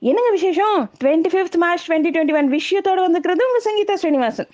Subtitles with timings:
[0.00, 0.90] என்னங்க விசேஷம்?
[1.04, 4.50] Twenty fifth March twenty twenty one விஷயத்தோடு வந்துக்கிறது உங்கள் சங்கீதா ஸ்ரீனிவாசன்.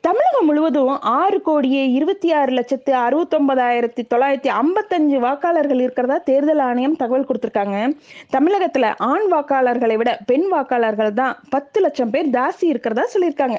[0.00, 7.28] தமிழகம் முழுவதும் ஆறு கோடியே இருபத்தி ஆறு லட்சத்து அறுபத்தொன்பதாயிரத்தி தொள்ளாயிரத்தி ஐம்பத்தஞ்சு வாக்காளர்கள் இருக்கிறதா தேர்தல் ஆணையம் தகவல்
[7.28, 7.96] கொடுத்துருக்காங்க.
[8.30, 13.58] தமிழகத்தில் ஆண் வாக்காளர்களை விட பெண் வாக்காளர்கள் தான் பத்து லட்சம் பேர் ஜாஸ்தி இருக்கிறதா சொல்லியிருக்காங்க.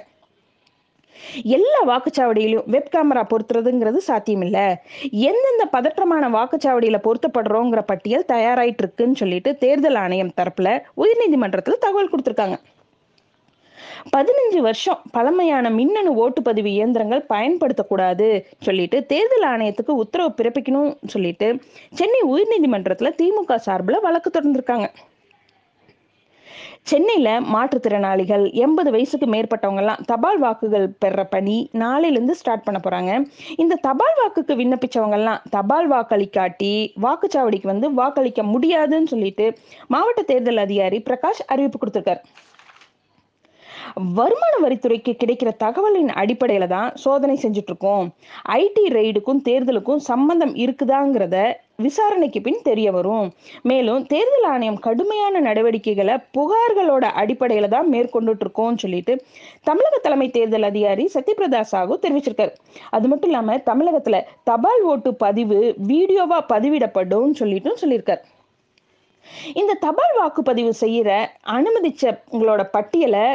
[1.43, 4.75] எல்லா வாக்குச்சாவடியிலும் வெப் கேமரா பொருத்துறதுங்கிறது சாத்தியமில்ல.
[5.11, 12.57] எந்தெந்த பதற்றமான வாக்குச்சாவடியில பொருத்தப்படுறோங்கிற பட்டியல் தயாராயிட்டு இருக்குன்னு சொல்லிட்டு தேர்தல் ஆணையம் தரப்புல உயர்நீதிமன்றத்துல தகவல் கொடுத்துருக்காங்க.
[14.15, 21.59] பதினஞ்சு வருஷம் பழமையான மின்னணு ஓட்டுப்பதிவு இயந்திரங்கள் பயன்படுத்தக்கூடாது சொல்லிட்டு தேர்தல் ஆணையத்துக்கு உத்தரவு பிறப்பிக்கணும் சொல்லிட்டு
[21.93, 24.87] சென்னை உயர்நீதிமன்றத்துல திமுக சார்பில் வழக்கு தொடர்ந்திருக்காங்க.
[26.93, 33.11] சென்னையில மாற்றுத்திறனாளிகள் எண்பது வயசுக்கு மேற்பட்டவங்க எல்லாம் தபால் வாக்குகள் பெற பணி நாளையிலிருந்து ஸ்டார்ட் பண்ண போறாங்க.
[33.63, 36.73] இந்த தபால் வாக்குக்கு விண்ணப்பிச்சவங்க எல்லாம் தபால் வாக்களிக்காட்டி
[37.05, 39.47] வாக்குச்சாவடிக்கு வந்து வாக்களிக்க முடியாதுன்னு சொல்லிட்டு
[39.95, 42.21] மாவட்ட தேர்தல் அதிகாரி பிரகாஷ் அறிவிப்பு கொடுத்திருக்காரு.
[44.19, 48.05] வருமான வரித்துறைக்கு கிடைக்கிற தகவலின் அடிப்படையில தான் சோதனை செஞ்சுட்டு இருக்கோம்.
[48.61, 51.37] ஐடி ரெய்டுக்கும் தேர்தலுக்கும் சம்பந்தம் இருக்குதாங்கிறத
[51.85, 53.27] விசாரணைக்கு பின் தெரிய வரும்.
[53.69, 59.15] மேலும் தேர்தல் ஆணையம் கடுமையான நடவடிக்கைகளை புகார்களோட அடிப்படையில தான் மேற்கொண்டுட்டு இருக்கோம்னு சொல்லிட்டு
[59.69, 62.53] தமிழக தலைமை தேர்தல் அதிகாரி சத்யபிரதா சாகு தெரிவிச்சிருக்காரு.
[62.97, 64.19] அது மட்டும் இல்லாம தமிழகத்துல
[64.51, 65.59] தபால் ஓட்டு பதிவு
[65.91, 68.23] வீடியோவா பதிவிடப்படும் சொல்லிட்டும் சொல்லியிருக்காரு.
[69.59, 71.09] இந்த தபால் வாக்குப்பதிவு செய்யற
[71.55, 73.25] அனுமதிச்சவங்களோட பட்டியலை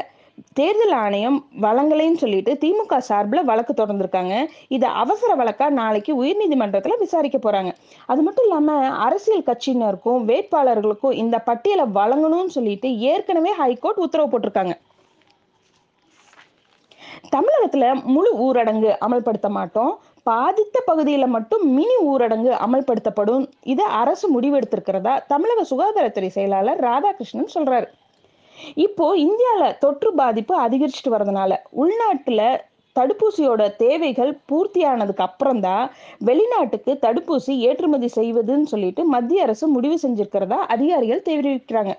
[0.53, 4.47] தேர்தல் ஆணையம் வழங்கலைன்னு சொல்லிட்டு திமுக சார்பில் வழக்கு தொடர்ந்துருக்காங்க.
[4.69, 7.73] இதை அவசர வழக்கா நாளைக்கு உயர்நீதிமன்றத்தில் விசாரிக்க போறாங்க.
[8.07, 14.77] அது மட்டும் இல்லாம அரசியல் கட்சியினருக்கும் வேட்பாளர்களுக்கும் இந்த பட்டியலை வழங்கணும்னு சொல்லிட்டு ஏற்கனவே ஹைகோர்ட் உத்தரவு போட்டிருக்காங்க.
[17.37, 19.99] தமிழகத்துல முழு ஊரடங்கு அமல்படுத்த மாட்டோம்.
[20.23, 23.51] பாதித்த பகுதியில மட்டும் மினி ஊரடங்கு அமல்படுத்தப்படும்.
[23.63, 27.89] இதை அரசு முடிவெடுத்திருக்கிறதா தமிழக சுகாதாரத்துறை செயலாளர் ராதாகிருஷ்ணன் சொல்றாரு.
[28.85, 32.43] இப்போ இந்தியாவில் தொற்று பாதிப்பு அதிகரிச்சுட்டு வரதுனால உள்நாட்டுல
[32.97, 35.85] தடுப்பூசியோட தேவைகள் பூர்த்தியானதுக்கு அப்புறம் தான்
[36.29, 41.93] வெளிநாட்டுக்கு தடுப்பூசி ஏற்றுமதி செய்வதுன்னு சொல்லிட்டு மத்திய அரசு முடிவு செஞ்சிருக்கிறதா அதிகாரிகள் தெரிவிக்கிறாங்க.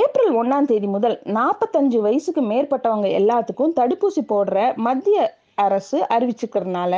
[0.00, 5.18] ஏப்ரல் ஒன்னாம் தேதி முதல் நாற்பத்தஞ்சு வயசுக்கு மேற்பட்டவங்க எல்லாத்துக்கும் தடுப்பூசி போடுற மத்திய
[5.64, 6.92] அரசு அறிவிச்சுக்கிறதுனால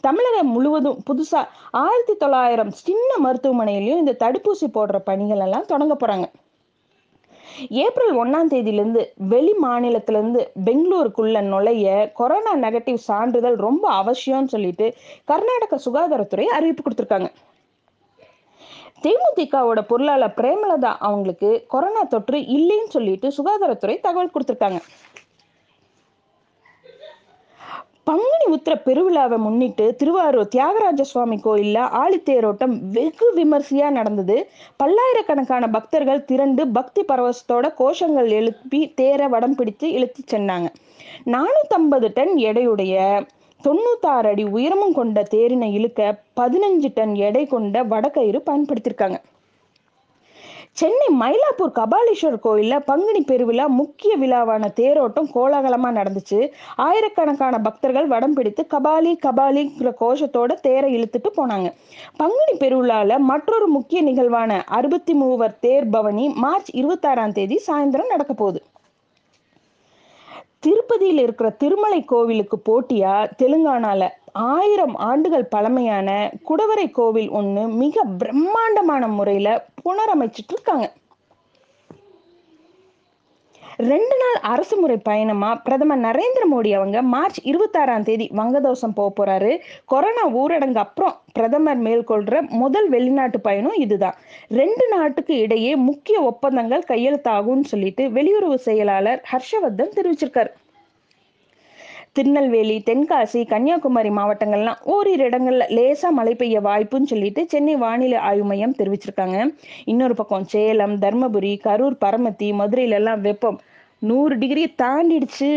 [0.00, 1.40] தமிழகம் முழுவதும் புதுசா
[1.84, 6.26] ஆயிரத்தி தொள்ளாயிரம் சின்ன மருத்துவமனையிலையும் இந்த தடுப்பூசி போடுற பணிகள் எல்லாம் தொடங்க போறாங்க.
[7.68, 14.94] ஏப்ரல் ஒன்னாம் தேதியிலிருந்து வெளி மாநிலத்திலிருந்து பெங்களூருக்குள்ள நுழைய கொரோனா நெகட்டிவ் சான்றிதழ் ரொம்ப அவசியம்னு சொல்லிட்டு
[15.24, 17.30] கர்நாடக சுகாதாரத்துறை அறிவிப்பு கொடுத்திருக்காங்க.
[19.02, 24.80] தேமுதிகவோட பொருளாளர் பிரேமலதா அவங்களுக்கு கொரோனா தொற்று இல்லைன்னு சொல்லிட்டு சுகாதாரத்துறை தகவல் கொடுத்துருக்காங்க.
[28.06, 34.36] பங்குனி உத்திர பெருவிழாவை முன்னிட்டு திருவாரூர் தியாகராஜ சுவாமி கோயிலில் ஆழித்தேரோட்டம் வெகு விமர்சையாக நடந்தது.
[34.76, 40.68] பல்லாயிரக்கணக்கான பக்தர்கள் திரண்டு பக்தி பரவசத்தோட கோஷங்கள் எழுப்பி தேரை வடம் பிடித்து இழுத்து சென்னாங்க.
[41.34, 42.94] நானூத்தம்பது டன் எடையுடைய
[43.60, 46.00] தொண்ணூத்தாறு அடி உயரமும் கொண்ட தேரினை இழுக்க
[46.40, 49.18] பதினஞ்சு டன் எடை கொண்ட வடக்கயிறு பயன்படுத்தியிருக்காங்க
[50.76, 56.50] சென்னை மயிலாப்பூர் கபாலீஸ்வர் கோயிலில் பங்குனி பெருவிழா முக்கிய விழாவான தேரோட்டம் கோலாகலமாக நடந்துச்சு.
[56.76, 61.72] ஆயிரக்கணக்கான பக்தர்கள் வடம் பிடித்து கபாலி கபாலிங்கிற கோஷத்தோட தேரை இழுத்துட்டு போனாங்க.
[62.16, 68.62] பங்குனி பெருவிழாவில் மற்றொரு முக்கிய நிகழ்வான அறுபத்தி மூவர் தேர் பவனி மார்ச் இருபத்தாறாம் தேதி சாயந்தரம் நடக்க போகுது.
[70.58, 73.30] திருப்பதியில் இருக்கிற திருமலை கோவிலுக்கு போட்டியா?
[73.42, 74.08] தெலுங்கானால.
[74.34, 80.92] ஆயிரம் ஆண்டுகள் பழமையான குடவரை கோவில் ஒன்று மிக பிரம்மாண்டமான முறையில் புனரமைச்சிட்டு இருக்காங்க
[83.78, 89.58] ரெண்டு நாள் அரசு முறை பயணமா பிரதமர் நரேந்திர மோடி அவங்க மார்ச் இருபத்தாறாம் தேதி வங்கதோசம் போக போறாரு.
[89.84, 94.14] கொரோனா ஊரடங்கு அப்புறம் பிரதமர் மேற்கொள்ற முதல் வெளிநாட்டு பயணம் இதுதான்.
[94.48, 100.52] ரெண்டு நாட்டுக்கு இடையே முக்கிய ஒப்பந்தங்கள் கையெழுத்தாகும்னு சொல்லிட்டு வெளியுறவு செயலாளர் ஹர்ஷவர்தன் தெரிவிச்சிருக்காரு.
[102.16, 108.76] திருநெல்வேலி தென்காசி கன்னியாகுமரி மாவட்டங்கள்லாம் ஓரிரு இடங்கள்ல லேசா மழை பெய்ய வாய்ப்புன்னு சொல்லிட்டு சென்னை வானிலை ஆய்வு மையம்
[108.78, 109.38] தெரிவிச்சிருக்காங்க.
[109.84, 113.58] இன்னொரு பக்கம் சேலம் தர்மபுரி கரூர் பரமத்தி மதுரையில எல்லாம் வெப்பம்
[114.02, 115.50] நூறு டிகிரி தாண்டிடுச்சு.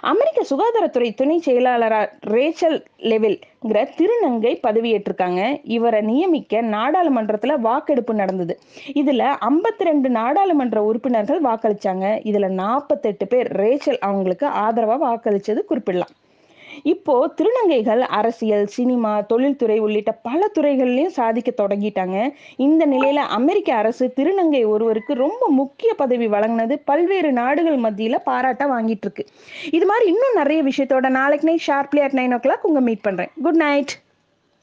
[0.00, 2.78] அமெரிக்க சுகாதாரத்துறை துணை செயலாளரா ரேச்சல்
[3.10, 3.38] லெவில்
[3.98, 5.60] திருநங்கை பதவியேற்றிருக்காங்க.
[5.76, 8.58] இவரை நியமிக்க நாடாளுமன்றத்துல வாக்கெடுப்பு நடந்தது.
[8.92, 12.06] இதுல ஐம்பத்தி ரெண்டு நாடாளுமன்ற உறுப்பினர்கள் வாக்களிச்சாங்க.
[12.30, 16.14] இதுல நாற்பத்தெட்டு பேர் ரேச்சல் அவங்களுக்கு ஆதரவா வாக்களிச்சது குறிப்பிடலாம்.
[16.82, 22.32] இப்போ திருநங்கைகள் அரசியல் சினிமா தொழில்துறை உள்ளிட்ட பல துறைகள்லயும் சாதிக்க தொடங்கிட்டாங்க.
[22.56, 29.06] இந்த நிலையில அமெரிக்க அரசு திருநங்கை ஒருவருக்கு ரொம்ப முக்கிய பதவி வழங்கினது பல்வேறு நாடுகள் மத்தியில பாராட்ட வாங்கிட்டு
[29.08, 29.26] இருக்கு.
[29.70, 33.30] இது மாதிரி இன்னும் நிறைய விஷயத்தோட நாளைக்கு night sharply at nine o'clock உங்க மீட் பண்றேன்.
[33.42, 34.06] Good night